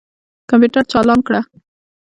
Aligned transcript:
کمپیوټر 0.49 0.83
چالان 0.91 1.19
کړه. 1.27 1.41